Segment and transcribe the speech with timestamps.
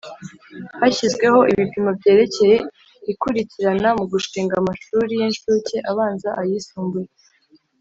[0.79, 2.57] Hashyizweho ibipimo byerekeye
[3.11, 7.09] ikurikirana mu gushinga amashuri y incuke abanza ayisumbuye